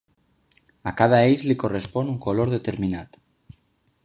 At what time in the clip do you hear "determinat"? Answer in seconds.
2.59-3.23